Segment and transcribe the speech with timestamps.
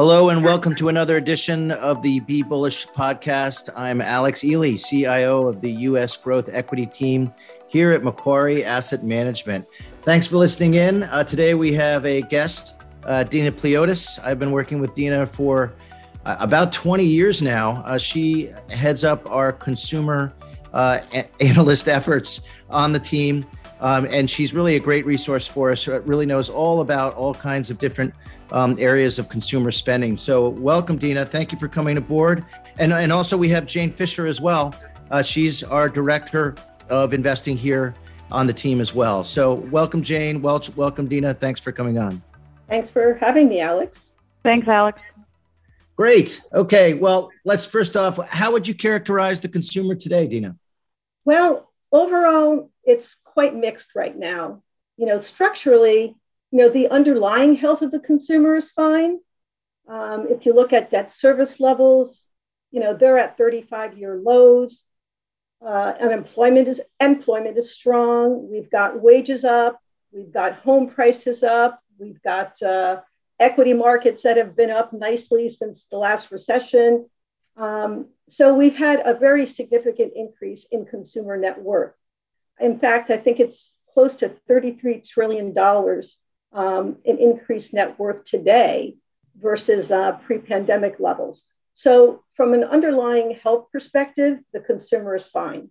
[0.00, 3.68] Hello and welcome to another edition of the Be Bullish podcast.
[3.76, 6.16] I'm Alex Ely, CIO of the U.S.
[6.16, 7.30] Growth Equity Team
[7.68, 9.66] here at Macquarie Asset Management.
[10.00, 11.02] Thanks for listening in.
[11.02, 14.18] Uh, today we have a guest, uh, Dina Pliotis.
[14.24, 15.74] I've been working with Dina for
[16.24, 17.82] uh, about 20 years now.
[17.84, 20.32] Uh, she heads up our consumer
[20.72, 21.00] uh,
[21.40, 22.40] analyst efforts
[22.70, 23.44] on the team.
[23.80, 25.88] Um, and she's really a great resource for us.
[25.88, 28.12] Really knows all about all kinds of different
[28.52, 30.16] um, areas of consumer spending.
[30.16, 31.24] So, welcome, Dina.
[31.24, 32.44] Thank you for coming aboard.
[32.78, 34.74] And, and also, we have Jane Fisher as well.
[35.10, 36.54] Uh, she's our director
[36.88, 37.94] of investing here
[38.30, 39.24] on the team as well.
[39.24, 40.42] So, welcome, Jane.
[40.42, 41.32] Wel- welcome, Dina.
[41.32, 42.22] Thanks for coming on.
[42.68, 43.98] Thanks for having me, Alex.
[44.42, 45.00] Thanks, Alex.
[45.96, 46.40] Great.
[46.54, 46.94] Okay.
[46.94, 50.56] Well, let's first off, how would you characterize the consumer today, Dina?
[51.24, 54.62] Well, overall, it's quite mixed right now.
[54.98, 56.14] You know, structurally,
[56.50, 59.18] you know, the underlying health of the consumer is fine.
[59.88, 62.20] Um, if you look at debt service levels,
[62.70, 64.82] you know, they're at 35 year lows.
[65.64, 68.46] Uh, unemployment is employment is strong.
[68.50, 69.80] We've got wages up.
[70.12, 71.80] We've got home prices up.
[71.98, 73.00] We've got uh,
[73.38, 77.08] equity markets that have been up nicely since the last recession.
[77.56, 81.94] Um, so we've had a very significant increase in consumer net worth.
[82.60, 85.56] In fact, I think it's close to $33 trillion
[86.52, 88.96] um, in increased net worth today
[89.36, 91.42] versus uh, pre pandemic levels.
[91.74, 95.70] So, from an underlying health perspective, the consumer is fine.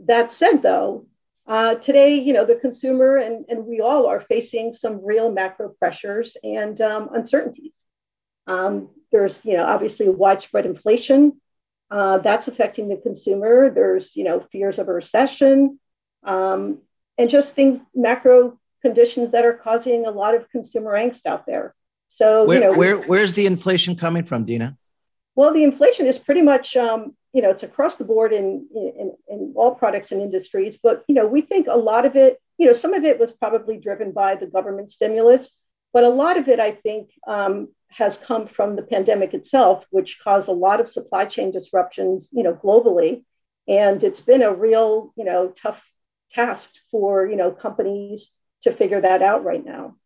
[0.00, 1.06] That said, though,
[1.46, 5.68] uh, today, you know, the consumer and, and we all are facing some real macro
[5.68, 7.74] pressures and um, uncertainties.
[8.46, 11.40] Um, there's, you know, obviously widespread inflation
[11.90, 13.70] uh, that's affecting the consumer.
[13.70, 15.78] There's, you know, fears of a recession
[16.24, 16.78] um,
[17.18, 21.74] and just things, macro conditions that are causing a lot of consumer angst out there.
[22.10, 24.76] So, where, you know, where, where's the inflation coming from, Dina?
[25.34, 29.12] Well, the inflation is pretty much, um, you know, it's across the board in, in,
[29.28, 30.76] in all products and industries.
[30.80, 33.32] But, you know, we think a lot of it, you know, some of it was
[33.32, 35.52] probably driven by the government stimulus,
[35.92, 40.18] but a lot of it, I think, um, has come from the pandemic itself, which
[40.22, 43.24] caused a lot of supply chain disruptions, you know, globally.
[43.66, 45.80] And it's been a real, you know, tough
[46.34, 48.30] task for, you know, companies
[48.62, 49.96] to figure that out right now.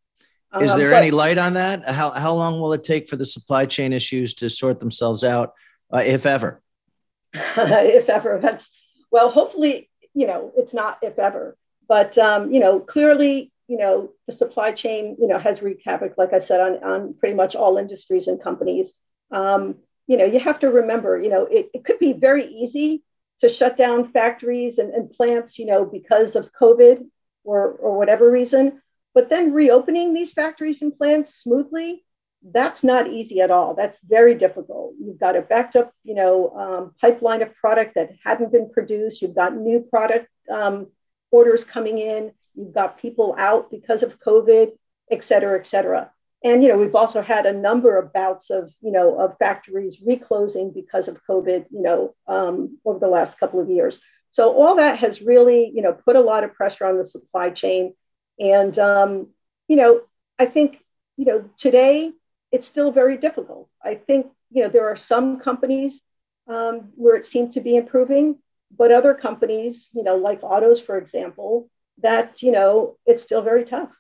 [0.61, 1.85] Is um, there but, any light on that?
[1.85, 5.53] How, how long will it take for the supply chain issues to sort themselves out,
[5.93, 6.63] uh, if ever?
[7.35, 8.39] if ever.
[8.41, 8.65] That's,
[9.11, 11.57] well, hopefully, you know, it's not if ever.
[11.87, 16.17] But, um, you know, clearly, you know, the supply chain, you know, has wreaked havoc,
[16.17, 18.93] like I said, on, on pretty much all industries and companies.
[19.31, 23.03] Um, you know, you have to remember, you know, it, it could be very easy
[23.41, 27.07] to shut down factories and, and plants, you know, because of COVID
[27.45, 28.83] or, or whatever reason.
[29.15, 32.05] But then reopening these factories and plants smoothly,
[32.43, 33.75] that's not easy at all.
[33.75, 34.95] That's very difficult.
[35.01, 39.23] You've got a backed up, you know, um, pipeline of product that hadn't been produced.
[39.23, 40.89] You've got new product um,
[41.31, 42.33] orders coming in.
[42.55, 44.71] You've got people out because of COVID,
[45.11, 46.13] et cetera, et cetera.
[46.45, 50.01] And you know, we've also had a number of bouts of you know of factories
[50.05, 53.99] reclosing because of COVID, you know, um, over the last couple of years.
[54.31, 57.51] So all that has really you know put a lot of pressure on the supply
[57.51, 57.95] chain.
[58.39, 59.29] And um,
[59.67, 60.03] you know,
[60.39, 60.79] I think
[61.17, 62.13] you know today
[62.53, 63.69] it's still very difficult.
[63.85, 66.01] I think you know there are some companies
[66.47, 68.39] um, where it seems to be improving,
[68.77, 71.69] but other companies, you know, like autos, for example,
[72.01, 73.91] that you know it's still very tough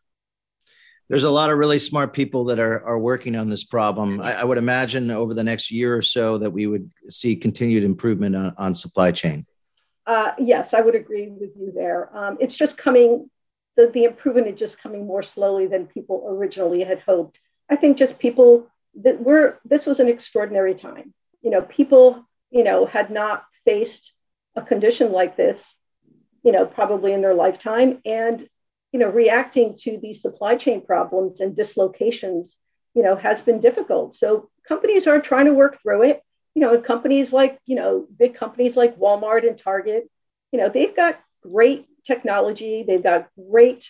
[1.08, 4.20] there's a lot of really smart people that are, are working on this problem.
[4.20, 7.84] I, I, would imagine over the next year or so that we would see continued
[7.84, 9.47] improvement on, on supply chain.
[10.06, 12.14] Uh, yes, I would agree with you there.
[12.16, 13.30] Um, it's just coming,
[13.76, 17.38] the, the improvement is just coming more slowly than people originally had hoped.
[17.70, 18.68] I think just people
[19.02, 21.14] that we're, this was an extraordinary time.
[21.42, 24.12] You know, people, you know, had not faced
[24.56, 25.62] a condition like this
[26.42, 27.98] you know, probably in their lifetime.
[28.04, 28.48] And,
[28.92, 32.56] you know, reacting to these supply chain problems and dislocations,
[32.94, 34.16] you know, has been difficult.
[34.16, 36.22] So companies are trying to work through it.
[36.54, 40.10] You know, companies like, you know, big companies like Walmart and Target,
[40.50, 43.86] you know, they've got great technology, they've got great,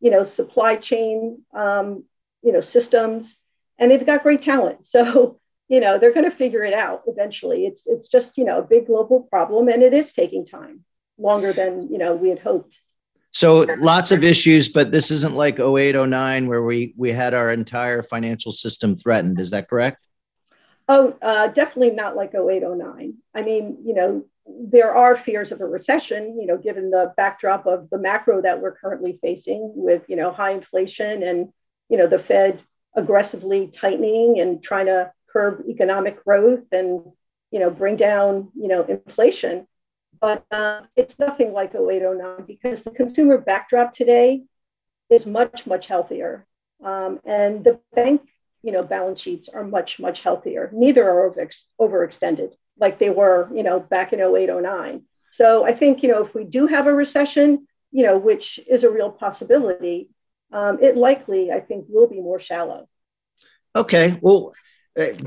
[0.00, 2.04] you know, supply chain, um,
[2.42, 3.34] you know, systems,
[3.78, 4.86] and they've got great talent.
[4.86, 5.38] So,
[5.68, 7.64] you know, they're going to figure it out eventually.
[7.64, 10.84] It's it's just, you know, a big global problem and it is taking time
[11.18, 12.74] longer than you know we had hoped.
[13.32, 17.52] So lots of issues, but this isn't like 08, 09 where we we had our
[17.52, 19.40] entire financial system threatened.
[19.40, 20.06] Is that correct?
[20.88, 23.14] Oh, uh, definitely not like 08, 09.
[23.34, 27.66] I mean, you know, there are fears of a recession, you know, given the backdrop
[27.66, 31.52] of the macro that we're currently facing with, you know, high inflation and,
[31.88, 32.60] you know, the Fed,
[32.94, 37.02] aggressively tightening and trying to curb economic growth and
[37.50, 39.66] you know bring down you know inflation
[40.22, 44.44] but uh, it's nothing like 0809 because the consumer backdrop today
[45.10, 46.46] is much much healthier.
[46.82, 48.22] Um, and the bank
[48.62, 50.70] you know balance sheets are much much healthier.
[50.72, 56.02] Neither are over, overextended like they were you know back in 0809 so i think
[56.02, 60.08] you know if we do have a recession you know which is a real possibility
[60.52, 62.88] um, it likely i think will be more shallow.
[63.74, 64.18] Okay.
[64.20, 64.52] Well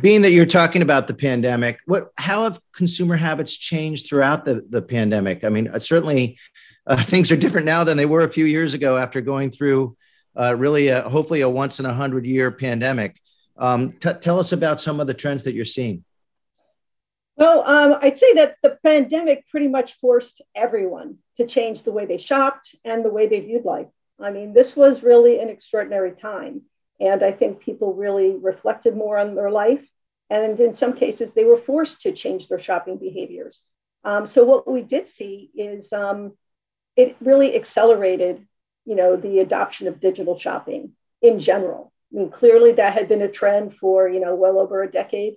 [0.02, 4.66] being that you're talking about the pandemic, what how have consumer habits changed throughout the,
[4.70, 5.44] the pandemic?
[5.44, 6.38] I mean, uh, certainly
[6.86, 9.98] uh, things are different now than they were a few years ago after going through
[10.40, 13.20] uh, really a, hopefully a once in a hundred year pandemic.
[13.58, 16.04] Um, t- tell us about some of the trends that you're seeing.
[17.38, 22.06] Well, um, I'd say that the pandemic pretty much forced everyone to change the way
[22.06, 23.88] they shopped and the way they viewed life.
[24.20, 26.62] I mean, this was really an extraordinary time.
[27.00, 29.86] And I think people really reflected more on their life.
[30.30, 33.60] And in some cases, they were forced to change their shopping behaviors.
[34.04, 36.34] Um, so what we did see is um,
[36.96, 38.46] it really accelerated,
[38.86, 41.92] you know, the adoption of digital shopping in general.
[42.14, 45.36] I mean, clearly that had been a trend for, you know, well over a decade.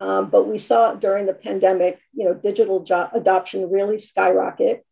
[0.00, 4.86] Um, but we saw during the pandemic, you know, digital jo- adoption really skyrocket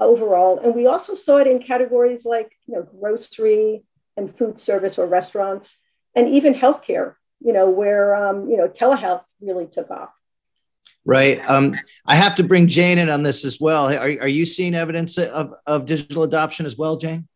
[0.00, 0.58] overall.
[0.58, 3.84] And we also saw it in categories like, you know, grocery,
[4.16, 5.76] and food service or restaurants,
[6.14, 10.10] and even healthcare, you know, where, um, you know, telehealth really took off.
[11.04, 11.38] Right.
[11.48, 11.76] Um,
[12.06, 13.92] I have to bring Jane in on this as well.
[13.92, 17.28] Are, are you seeing evidence of, of digital adoption as well, Jane?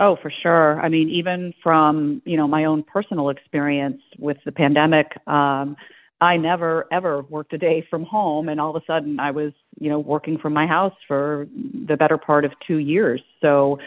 [0.00, 0.80] Oh, for sure.
[0.80, 5.76] I mean, even from you know my own personal experience with the pandemic, um,
[6.20, 9.52] I never ever worked a day from home, and all of a sudden I was
[9.80, 11.48] you know working from my house for
[11.86, 13.20] the better part of two years.
[13.40, 13.80] So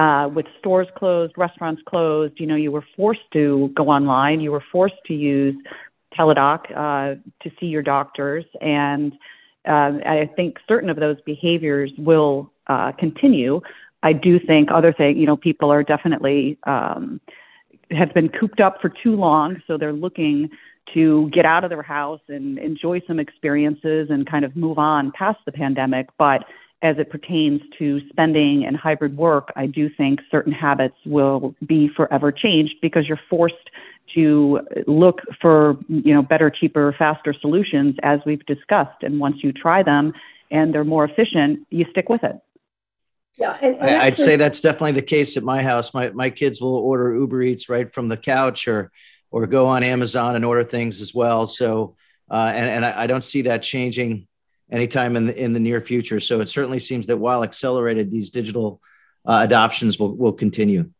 [0.00, 4.40] uh, with stores closed, restaurants closed, you know, you were forced to go online.
[4.40, 5.54] You were forced to use
[6.18, 9.12] teledoc uh, to see your doctors, and
[9.68, 13.60] uh, I think certain of those behaviors will uh, continue.
[14.02, 17.20] I do think other things, you know, people are definitely um,
[17.90, 20.48] have been cooped up for too long, so they're looking
[20.94, 25.12] to get out of their house and enjoy some experiences and kind of move on
[25.12, 26.08] past the pandemic.
[26.18, 26.44] But
[26.82, 31.88] as it pertains to spending and hybrid work, I do think certain habits will be
[31.88, 33.54] forever changed because you're forced
[34.14, 39.02] to look for you know better, cheaper, faster solutions as we've discussed.
[39.02, 40.12] And once you try them
[40.50, 42.36] and they're more efficient, you stick with it.
[43.38, 45.94] Yeah, and, and I'd say that's definitely the case at my house.
[45.94, 48.90] My my kids will order Uber Eats right from the couch or
[49.30, 51.46] or go on Amazon and order things as well.
[51.46, 51.94] So
[52.30, 54.26] uh, and and I, I don't see that changing
[54.70, 56.20] anytime in the in the near future.
[56.20, 58.80] So it certainly seems that while accelerated, these digital
[59.26, 60.90] uh, adoptions will will continue.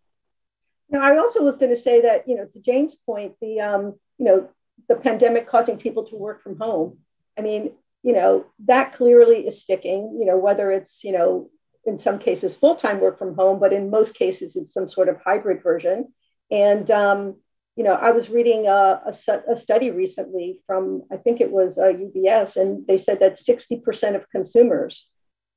[0.88, 3.94] Now, I also was going to say that you know to Jane's point, the um,
[4.18, 4.48] you know
[4.88, 6.98] the pandemic causing people to work from home.
[7.38, 7.72] I mean,
[8.02, 10.16] you know that clearly is sticking.
[10.18, 11.50] You know whether it's you know
[11.86, 15.08] in some cases full time work from home, but in most cases it's some sort
[15.08, 16.12] of hybrid version.
[16.50, 17.36] And um,
[17.76, 19.14] you know, I was reading a, a,
[19.52, 24.16] a, study recently from, I think it was uh, UBS, and they said that 60%
[24.16, 25.06] of consumers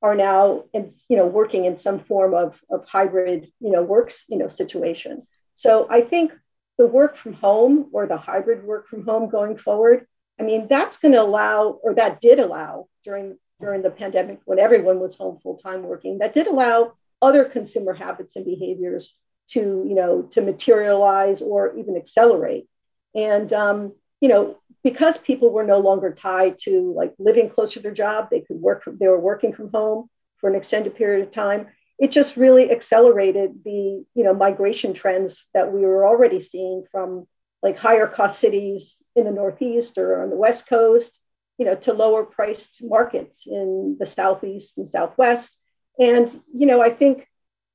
[0.00, 4.24] are now, in, you know, working in some form of, of hybrid, you know, works,
[4.28, 5.26] you know, situation.
[5.54, 6.32] So I think
[6.78, 10.06] the work from home or the hybrid work from home going forward,
[10.38, 14.58] I mean, that's going to allow, or that did allow during during the pandemic when
[14.58, 16.92] everyone was home full time working, that did allow
[17.22, 19.16] other consumer habits and behaviors
[19.50, 22.68] to you know to materialize or even accelerate.
[23.14, 27.80] And um, you know because people were no longer tied to like living close to
[27.80, 30.08] their job they could work from, they were working from home
[30.38, 31.66] for an extended period of time
[31.98, 37.26] it just really accelerated the you know migration trends that we were already seeing from
[37.62, 41.10] like higher cost cities in the northeast or on the west coast
[41.58, 45.54] you know to lower priced markets in the southeast and southwest.
[45.98, 47.26] And you know i think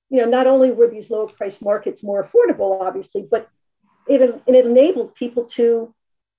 [0.10, 3.48] you know, not only were these lower price markets more affordable, obviously, but
[4.08, 5.94] it, it enabled people to,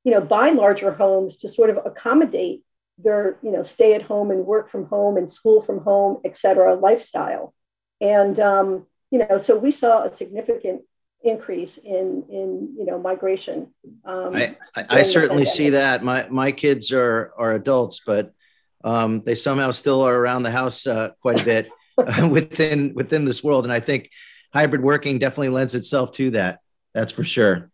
[0.04, 2.64] you know, buy larger homes to sort of accommodate
[2.98, 6.36] their, you know, stay at home and work from home and school from home, et
[6.36, 7.54] cetera, lifestyle.
[8.00, 10.82] And, um, you know, so we saw a significant
[11.22, 13.68] increase in, in you know, migration.
[14.04, 16.02] Um, I, I, I certainly see that.
[16.02, 18.32] My, my kids are, are adults, but
[18.82, 21.70] um, they somehow still are around the house uh, quite a bit.
[22.30, 23.64] within within this world.
[23.64, 24.10] And I think
[24.52, 26.60] hybrid working definitely lends itself to that.
[26.94, 27.70] That's for sure.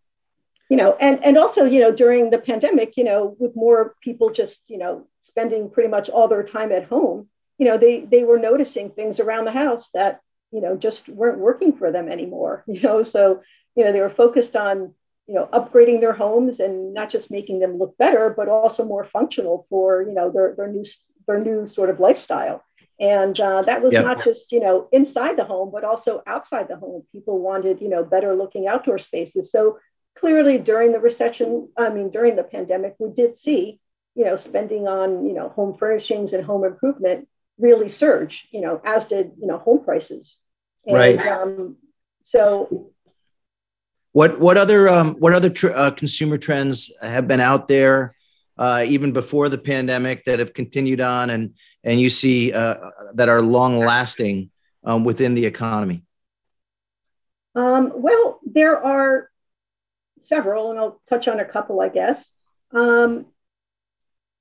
[0.68, 4.30] You know, and and also, you know, during the pandemic, you know, with more people
[4.30, 8.24] just, you know, spending pretty much all their time at home, you know, they they
[8.24, 10.20] were noticing things around the house that
[10.52, 12.64] you know, just weren't working for them anymore.
[12.76, 13.42] You know, so
[13.74, 14.94] you know they were focused on
[15.26, 19.04] you know upgrading their homes and not just making them look better, but also more
[19.04, 20.84] functional for you know their their new
[21.26, 22.62] their new sort of lifestyle.
[22.98, 24.04] And uh, that was yep.
[24.04, 27.02] not just you know inside the home, but also outside the home.
[27.12, 29.52] People wanted you know better looking outdoor spaces.
[29.52, 29.78] So
[30.18, 33.80] clearly during the recession, I mean during the pandemic, we did see
[34.14, 38.46] you know spending on you know home furnishings and home improvement really surge.
[38.50, 40.38] You know as did you know home prices.
[40.86, 41.18] And, right.
[41.18, 41.76] Um,
[42.24, 42.92] so
[44.12, 48.15] what what other um, what other tr- uh, consumer trends have been out there
[48.58, 52.76] uh, even before the pandemic that have continued on and and you see uh,
[53.14, 54.50] that are long lasting
[54.84, 56.02] um, within the economy?
[57.54, 59.30] Um, well, there are
[60.24, 62.24] several, and I'll touch on a couple, I guess.
[62.72, 63.26] Um,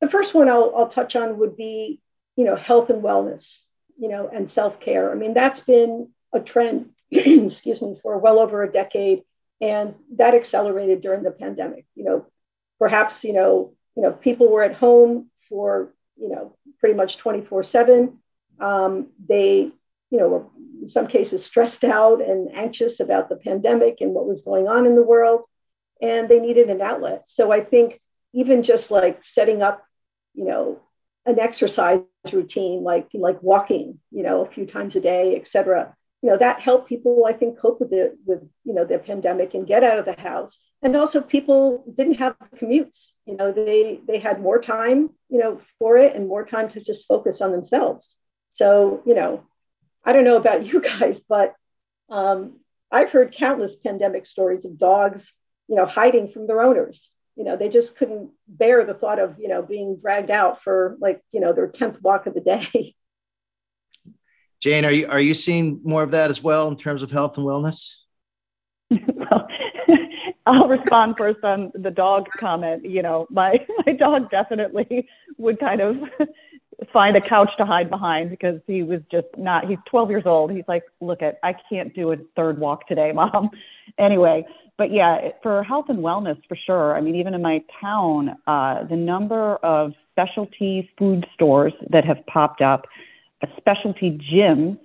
[0.02, 2.02] the first one I'll, I'll touch on would be,
[2.36, 3.60] you know, health and wellness,
[3.98, 5.12] you know, and self care.
[5.12, 9.24] I mean, that's been a trend, excuse me, for well over a decade,
[9.62, 11.86] and that accelerated during the pandemic.
[11.96, 12.26] You know,
[12.80, 17.64] perhaps you know, you know, people were at home for you know pretty much 24
[17.64, 18.18] 7
[18.60, 19.70] um, they
[20.12, 20.46] you know were
[20.82, 24.86] in some cases stressed out and anxious about the pandemic and what was going on
[24.86, 25.42] in the world
[26.02, 27.24] and they needed an outlet.
[27.28, 28.00] So i think
[28.34, 29.84] even just like setting up
[30.34, 30.80] you know
[31.26, 35.96] an exercise routine like like walking you know a few times a day et cetera
[36.22, 39.54] you know that helped people i think cope with the with you know the pandemic
[39.54, 40.58] and get out of the house.
[40.82, 45.62] And also people didn't have commutes you know they they had more time you know
[45.80, 48.16] for it and more time to just focus on themselves.
[48.50, 49.44] So you know
[50.04, 51.54] i don't know about you guys but
[52.10, 52.60] um,
[52.92, 55.34] i've heard countless pandemic stories of dogs
[55.68, 57.10] you know hiding from their owners.
[57.36, 60.98] You know they just couldn't bear the thought of you know being dragged out for
[61.00, 62.96] like you know their 10th walk of the day
[64.66, 67.38] Jane, are you are you seeing more of that as well in terms of health
[67.38, 67.98] and wellness?
[68.90, 69.48] well,
[70.48, 72.84] I'll respond first on the dog comment.
[72.84, 75.08] You know, my my dog definitely
[75.38, 75.98] would kind of
[76.92, 80.52] find a couch to hide behind because he was just not he's 12 years old
[80.52, 83.50] he's like look at i can't do a third walk today mom
[83.98, 84.46] anyway
[84.78, 88.84] but yeah for health and wellness for sure i mean even in my town uh,
[88.90, 92.86] the number of specialty food stores that have popped up
[93.58, 94.78] specialty gyms,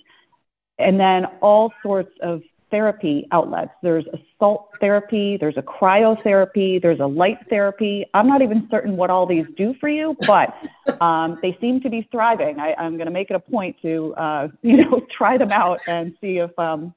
[0.79, 3.73] and then all sorts of therapy outlets.
[3.83, 8.07] There's a salt therapy, there's a cryotherapy, there's a light therapy.
[8.14, 10.55] I'm not even certain what all these do for you, but
[11.02, 12.59] um, they seem to be thriving.
[12.59, 15.81] I, am going to make it a point to, uh, you know, try them out
[15.87, 16.95] and see if um,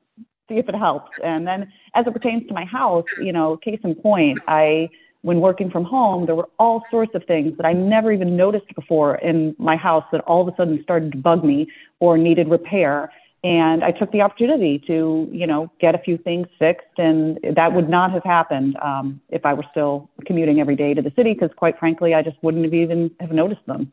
[0.50, 1.12] see if it helps.
[1.24, 4.90] And then as it pertains to my house, you know, case in point, I
[5.24, 8.76] when working from home, there were all sorts of things that I never even noticed
[8.76, 11.68] before in my house that all of a sudden started to bug me
[12.00, 13.12] or needed repair.
[13.42, 17.74] And I took the opportunity to, you know, get a few things fixed, and that
[17.74, 21.34] would not have happened um, if I were still commuting every day to the city,
[21.34, 23.92] because quite frankly, I just wouldn't have even have noticed them.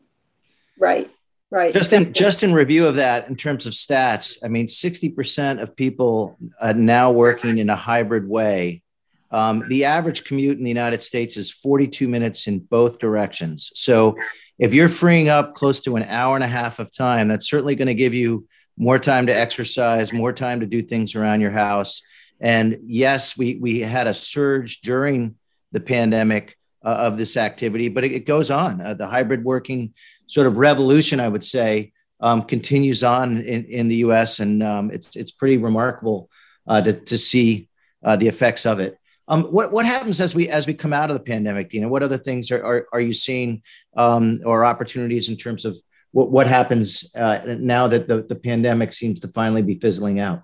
[0.79, 1.09] Right,
[1.49, 1.71] right.
[1.71, 5.59] Just in just in review of that, in terms of stats, I mean, sixty percent
[5.59, 8.83] of people uh, now working in a hybrid way
[9.31, 13.71] um, the average commute in the United States is 42 minutes in both directions.
[13.75, 14.17] So
[14.59, 17.75] if you're freeing up close to an hour and a half of time, that's certainly
[17.75, 18.45] going to give you
[18.77, 22.01] more time to exercise, more time to do things around your house.
[22.39, 25.35] And yes, we we had a surge during
[25.71, 28.81] the pandemic uh, of this activity, but it, it goes on.
[28.81, 29.93] Uh, the hybrid working
[30.27, 34.39] sort of revolution, I would say, um, continues on in, in the U.S.
[34.39, 36.29] and um, it's it's pretty remarkable
[36.67, 37.69] uh, to to see
[38.03, 38.97] uh, the effects of it.
[39.31, 41.87] Um, what what happens as we as we come out of the pandemic, Dina?
[41.87, 43.63] What other things are are, are you seeing
[43.95, 45.77] um, or opportunities in terms of
[46.11, 50.43] what what happens uh, now that the, the pandemic seems to finally be fizzling out?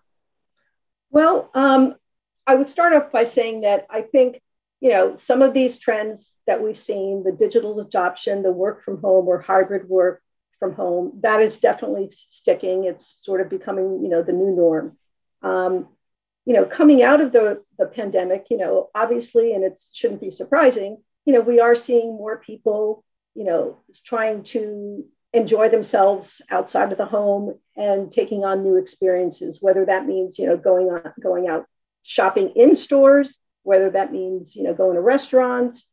[1.09, 1.95] Well, um,
[2.47, 4.41] I would start off by saying that I think
[4.79, 9.01] you know some of these trends that we've seen, the digital adoption, the work from
[9.01, 10.23] home or hybrid work
[10.59, 12.85] from home, that is definitely sticking.
[12.85, 14.97] It's sort of becoming you know the new norm.
[16.47, 20.31] You know, coming out of the, the pandemic, you know, obviously, and it shouldn't be
[20.31, 20.91] surprising,
[21.25, 23.03] you know, we are seeing more people,
[23.35, 23.63] you know,
[24.05, 30.07] trying to enjoy themselves outside of the home and taking on new experiences, whether that
[30.07, 31.65] means, you know, going on, going out
[32.03, 35.83] shopping in stores, whether that means, you know, going to restaurants,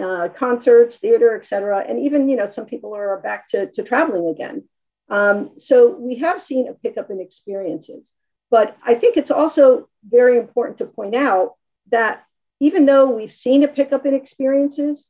[0.00, 1.84] uh, concerts, theater, et cetera.
[1.88, 4.62] And even, you know, some people are back to, to traveling again.
[5.08, 5.74] Um, so
[6.08, 8.08] we have seen a pickup in experiences.
[8.54, 11.54] But I think it's also very important to point out
[11.90, 12.24] that
[12.60, 15.08] even though we've seen a pickup in experiences,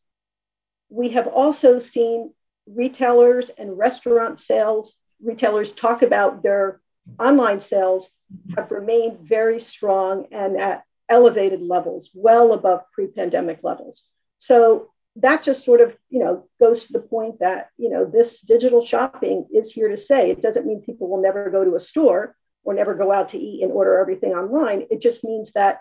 [0.88, 2.32] we have also seen
[2.66, 6.80] retailers and restaurant sales, retailers talk about their
[7.20, 8.08] online sales
[8.56, 14.04] have remained very strong and at elevated levels, well above pre-pandemic levels.
[14.38, 18.40] So that just sort of, you know, goes to the point that, you know, this
[18.40, 20.30] digital shopping is here to stay.
[20.30, 22.34] It doesn't mean people will never go to a store
[22.64, 24.86] or never go out to eat and order everything online.
[24.90, 25.80] It just means that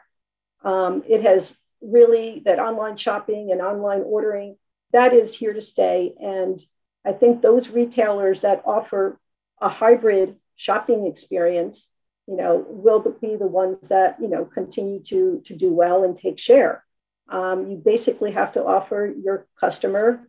[0.64, 4.58] um, it has really that online shopping and online ordering
[4.94, 6.14] that is here to stay.
[6.20, 6.60] And
[7.06, 9.20] I think those retailers that offer
[9.60, 11.88] a hybrid shopping experience,
[12.28, 16.18] you know, will be the ones that you know continue to to do well and
[16.18, 16.86] take share.
[17.28, 20.28] Um, you basically have to offer your customer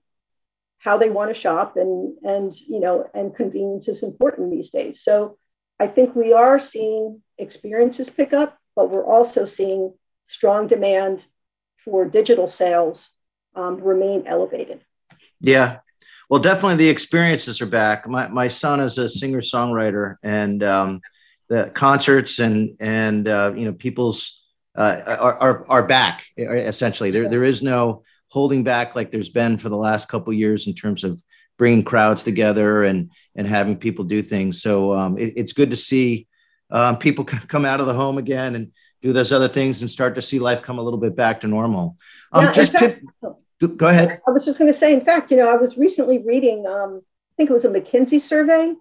[0.78, 5.02] how they want to shop, and and you know, and convenience is important these days.
[5.02, 5.38] So
[5.78, 9.92] I think we are seeing experiences pick up, but we're also seeing
[10.26, 11.24] strong demand
[11.84, 13.08] for digital sales
[13.54, 14.80] um, remain elevated.
[15.40, 15.78] Yeah.
[16.30, 18.08] Well, definitely the experiences are back.
[18.08, 21.00] My, my son is a singer songwriter, and um,
[21.48, 24.42] the concerts and and uh, you know people's
[24.76, 27.10] uh, are, are are back essentially.
[27.10, 30.74] There there is no holding back like there's been for the last couple years in
[30.74, 31.22] terms of
[31.56, 34.60] bringing crowds together and and having people do things.
[34.60, 36.26] So um, it, it's good to see
[36.70, 37.24] um, people
[37.54, 38.72] come out of the home again and
[39.02, 41.46] do those other things and start to see life come a little bit back to
[41.46, 41.96] normal.
[42.32, 43.04] Um, yeah, just fact,
[43.76, 44.20] go ahead.
[44.26, 47.02] I was just going to say, in fact, you know, I was recently reading, um,
[47.04, 48.72] I think it was a McKinsey survey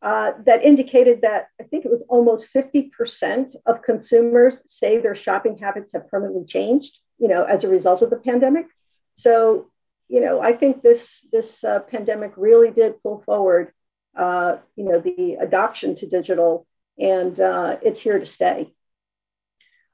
[0.00, 5.58] uh, that indicated that I think it was almost 50% of consumers say their shopping
[5.58, 8.66] habits have permanently changed, you know, as a result of the pandemic.
[9.14, 9.70] So,
[10.08, 13.72] you know, I think this this uh, pandemic really did pull forward,
[14.16, 16.66] uh, you know, the adoption to digital,
[16.98, 18.72] and uh, it's here to stay.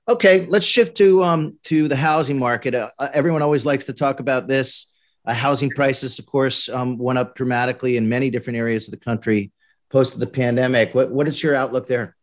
[0.08, 2.74] Okay, let's shift to um, to the housing market.
[2.74, 4.86] Uh, uh, everyone always likes to talk about this.
[5.26, 9.04] Uh, housing prices, of course, um, went up dramatically in many different areas of the
[9.04, 9.52] country
[9.90, 10.94] post the pandemic.
[10.94, 12.16] What what is your outlook there?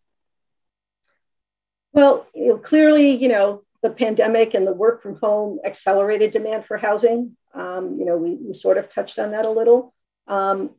[1.94, 6.66] Well, you know, clearly, you know, the pandemic and the work from home accelerated demand
[6.66, 7.38] for housing.
[7.54, 9.94] Um, you know, we, we sort of touched on that a little.
[10.28, 10.72] Um,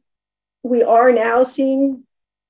[0.62, 2.04] we are now seeing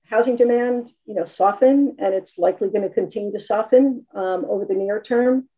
[0.09, 4.64] housing demand, you know, soften, and it's likely going to continue to soften um, over
[4.64, 5.49] the near term.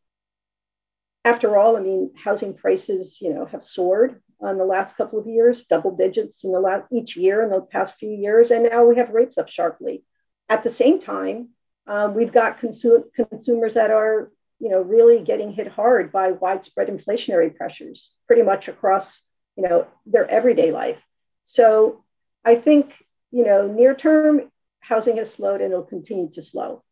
[1.25, 5.27] After all, I mean, housing prices, you know, have soared on the last couple of
[5.27, 8.85] years, double digits in the last each year in the past few years, and now
[8.85, 10.05] we have rates up sharply.
[10.49, 11.51] At the same time,
[11.87, 16.89] um, we've got consu- consumers that are, you know, really getting hit hard by widespread
[16.89, 19.21] inflationary pressures, pretty much across,
[19.57, 20.99] you know, their everyday life.
[21.47, 22.05] So
[22.45, 22.93] I think
[23.31, 26.83] you know, near term, housing has slowed and it'll continue to slow.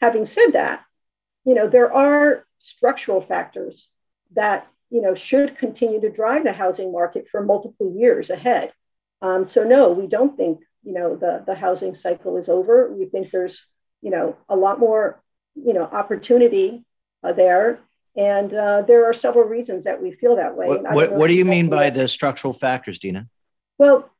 [0.00, 0.84] Having said that,
[1.44, 3.88] you know, there are structural factors
[4.34, 8.72] that, you know, should continue to drive the housing market for multiple years ahead.
[9.22, 12.92] Um, so no, we don't think, you know, the, the housing cycle is over.
[12.92, 13.64] We think there's,
[14.00, 15.22] you know, a lot more,
[15.54, 16.84] you know, opportunity
[17.22, 17.80] there.
[18.16, 20.66] And uh, there are several reasons that we feel that way.
[20.66, 23.28] What, what, what do you mean by the structural factors, Dina?
[23.78, 24.10] Well,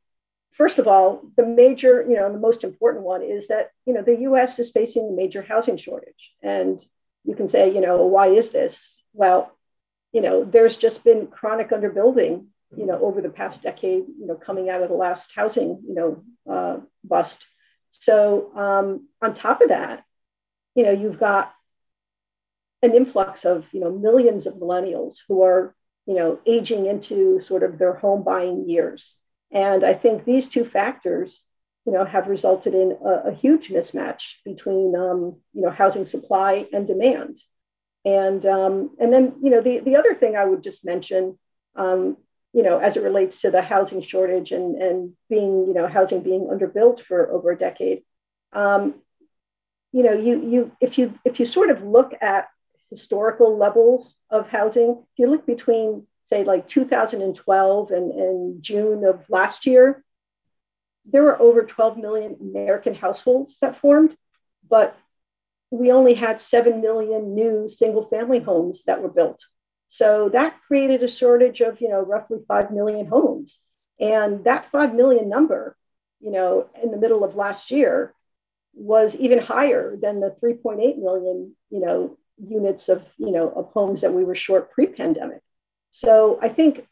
[0.53, 4.01] first of all, the major, you know, the most important one is that, you know,
[4.01, 6.31] the US is facing a major housing shortage.
[6.41, 6.83] And
[7.25, 8.79] you can say, you know, why is this?
[9.13, 9.51] Well,
[10.13, 14.35] you know, there's just been chronic underbuilding, you know, over the past decade, you know,
[14.35, 17.45] coming out of the last housing, you know, uh, bust.
[17.91, 20.03] So um, on top of that,
[20.75, 21.53] you know, you've got
[22.81, 27.63] an influx of, you know, millions of millennials who are, you know, aging into sort
[27.63, 29.13] of their home buying years.
[29.51, 31.43] And I think these two factors,
[31.85, 36.67] you know, have resulted in a, a huge mismatch between, um, you know, housing supply
[36.71, 37.39] and demand.
[38.05, 41.37] And um, and then, you know, the, the other thing I would just mention,
[41.75, 42.17] um,
[42.53, 46.21] you know, as it relates to the housing shortage and, and being, you know, housing
[46.21, 48.03] being underbuilt for over a decade,
[48.53, 48.95] um,
[49.91, 52.47] you know, you you if you if you sort of look at
[52.89, 59.21] historical levels of housing, if you look between say like 2012 and, and June of
[59.29, 60.03] last year,
[61.05, 64.15] there were over 12 million American households that formed,
[64.69, 64.95] but
[65.71, 69.43] we only had 7 million new single family homes that were built.
[69.89, 73.57] So that created a shortage of, you know, roughly 5 million homes.
[73.99, 75.75] And that 5 million number,
[76.19, 78.13] you know, in the middle of last year
[78.73, 84.01] was even higher than the 3.8 million, you know, units of, you know, of homes
[84.01, 85.41] that we were short pre-pandemic.
[85.91, 86.87] So I think,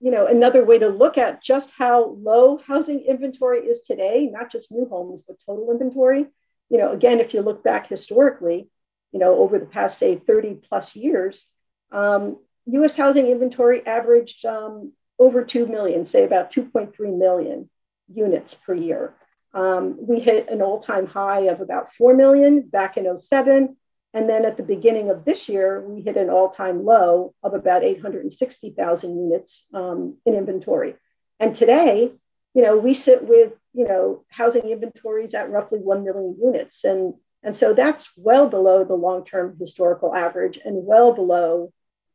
[0.00, 4.50] you know, another way to look at just how low housing inventory is today, not
[4.50, 6.26] just new homes, but total inventory.
[6.68, 8.68] You know, again, if you look back historically,
[9.12, 11.46] you know, over the past, say, 30 plus years,
[11.92, 17.70] um, US housing inventory averaged um, over 2 million, say about 2.3 million
[18.12, 19.14] units per year.
[19.54, 23.76] Um, we hit an all-time high of about 4 million back in 07.
[24.14, 27.84] And then at the beginning of this year, we hit an all-time low of about
[27.84, 30.94] 860,000 units um, in inventory.
[31.38, 32.12] And today,
[32.54, 36.84] you know, we sit with, you know, housing inventories at roughly 1 million units.
[36.84, 41.72] And, and so that's well below the long-term historical average and well below,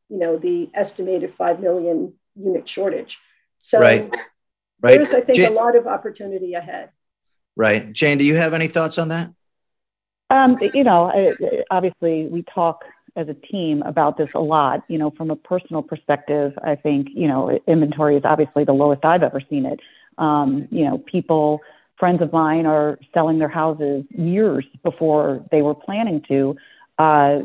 [0.10, 3.20] you know, the estimated 5 million unit shortage.
[3.60, 4.12] So right.
[4.82, 4.98] Right.
[4.98, 6.90] there's, I think, Jane, a lot of opportunity ahead.
[7.56, 7.94] Right.
[7.94, 9.30] Jane, do you have any thoughts on that?
[10.32, 11.12] Um, you know,
[11.70, 12.84] obviously we talk
[13.18, 14.84] as a team about this a lot.
[14.88, 19.04] You know, from a personal perspective, I think, you know, inventory is obviously the lowest
[19.04, 19.82] I've ever seen it.
[20.18, 21.60] Um, you know, people,
[22.00, 26.56] friends of mine are selling their houses years before they were planning to.
[26.98, 27.42] Uh,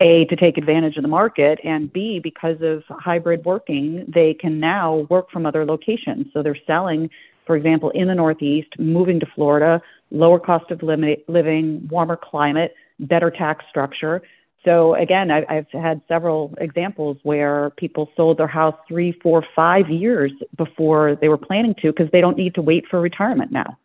[0.00, 4.60] a to take advantage of the market and b because of hybrid working they can
[4.60, 7.08] now work from other locations so they're selling
[7.46, 9.80] for example in the northeast moving to florida
[10.12, 14.22] lower cost of living warmer climate better tax structure
[14.64, 19.88] so again I, i've had several examples where people sold their house three four five
[19.88, 23.78] years before they were planning to because they don't need to wait for retirement now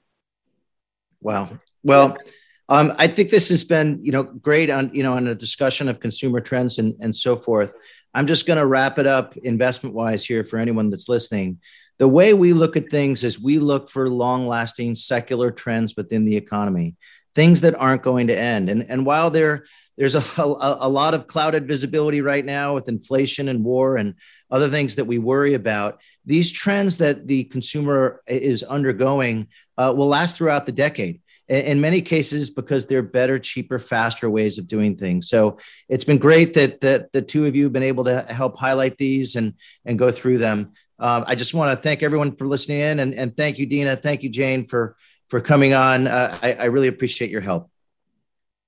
[1.21, 1.49] wow
[1.83, 2.17] well
[2.69, 5.87] um, I think this has been, you know, great on, you know, on a discussion
[5.87, 7.73] of consumer trends and, and so forth.
[8.13, 11.59] I'm just going to wrap it up investment wise here for anyone that's listening.
[11.99, 16.25] The way we look at things is we look for long lasting secular trends within
[16.25, 16.95] the economy,
[17.33, 18.69] things that aren't going to end.
[18.69, 19.65] And, and while there,
[19.97, 24.13] there's a, a, a lot of clouded visibility right now with inflation and war and
[24.51, 30.07] other things that we worry about, these trends that the consumer is undergoing uh, will
[30.07, 34.97] last throughout the decade in many cases because they're better, cheaper, faster ways of doing
[34.97, 35.29] things.
[35.29, 35.57] So
[35.87, 38.97] it's been great that, that the two of you have been able to help highlight
[38.97, 39.53] these and,
[39.85, 40.73] and go through them.
[40.99, 43.95] Um, I just want to thank everyone for listening in and, and thank you, Dina.
[43.95, 44.95] Thank you, Jane, for,
[45.29, 46.07] for coming on.
[46.07, 47.69] Uh, I, I, really appreciate your help.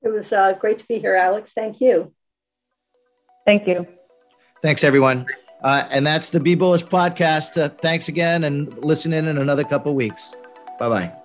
[0.01, 1.51] It was uh, great to be here, Alex.
[1.55, 2.13] Thank you.
[3.45, 3.87] Thank you.
[4.61, 5.25] Thanks, everyone.
[5.63, 7.61] Uh, and that's the Be Bullish podcast.
[7.61, 10.35] Uh, thanks again and listen in in another couple weeks.
[10.79, 11.18] Bye bye.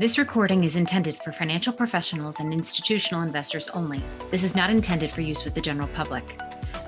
[0.00, 4.00] This recording is intended for financial professionals and institutional investors only.
[4.30, 6.38] This is not intended for use with the general public.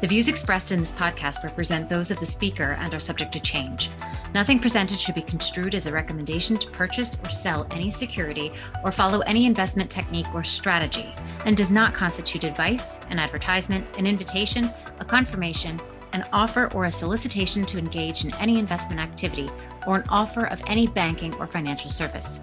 [0.01, 3.41] The views expressed in this podcast represent those of the speaker and are subject to
[3.41, 3.91] change.
[4.33, 8.53] Nothing presented should be construed as a recommendation to purchase or sell any security
[8.85, 11.13] or follow any investment technique or strategy,
[11.47, 14.71] and does not constitute advice, an advertisement, an invitation,
[15.01, 15.81] a confirmation,
[16.13, 19.51] an offer, or a solicitation to engage in any investment activity,
[19.85, 22.39] or an offer of any banking or financial service.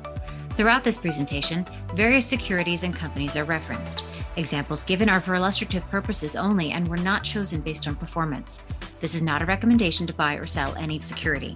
[0.57, 4.03] Throughout this presentation, various securities and companies are referenced.
[4.37, 8.63] Examples given are for illustrative purposes only and were not chosen based on performance.
[8.99, 11.55] This is not a recommendation to buy or sell any security.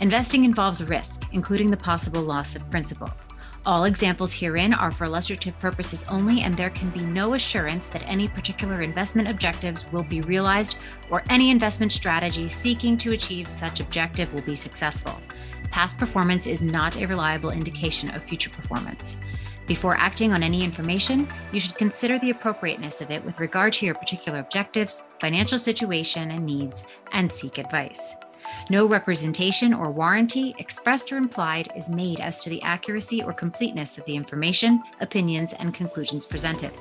[0.00, 3.10] Investing involves risk, including the possible loss of principal.
[3.64, 8.06] All examples herein are for illustrative purposes only, and there can be no assurance that
[8.06, 10.76] any particular investment objectives will be realized
[11.10, 15.18] or any investment strategy seeking to achieve such objective will be successful
[15.76, 19.18] past performance is not a reliable indication of future performance.
[19.66, 23.84] Before acting on any information, you should consider the appropriateness of it with regard to
[23.84, 28.14] your particular objectives, financial situation, and needs, and seek advice.
[28.70, 33.98] No representation or warranty, expressed or implied, is made as to the accuracy or completeness
[33.98, 36.72] of the information, opinions, and conclusions presented.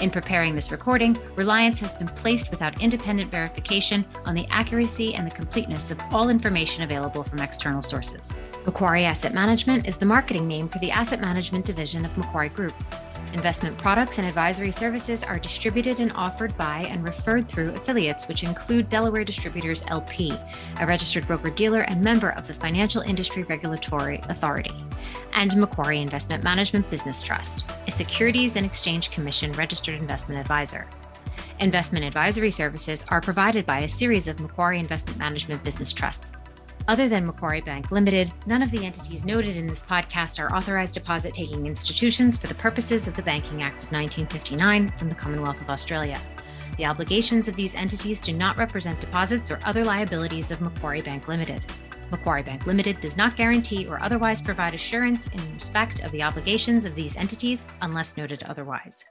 [0.00, 5.26] In preparing this recording, reliance has been placed without independent verification on the accuracy and
[5.26, 8.36] the completeness of all information available from external sources.
[8.64, 12.74] Macquarie Asset Management is the marketing name for the asset management division of Macquarie Group.
[13.32, 18.44] Investment products and advisory services are distributed and offered by and referred through affiliates, which
[18.44, 20.32] include Delaware Distributors LP,
[20.78, 24.84] a registered broker dealer and member of the Financial Industry Regulatory Authority,
[25.32, 30.86] and Macquarie Investment Management Business Trust, a Securities and Exchange Commission registered investment advisor.
[31.58, 36.32] Investment advisory services are provided by a series of Macquarie Investment Management Business Trusts,
[36.88, 40.94] other than Macquarie Bank Limited, none of the entities noted in this podcast are authorized
[40.94, 45.60] deposit taking institutions for the purposes of the Banking Act of 1959 from the Commonwealth
[45.60, 46.20] of Australia.
[46.76, 51.28] The obligations of these entities do not represent deposits or other liabilities of Macquarie Bank
[51.28, 51.62] Limited.
[52.10, 56.84] Macquarie Bank Limited does not guarantee or otherwise provide assurance in respect of the obligations
[56.84, 59.04] of these entities unless noted otherwise.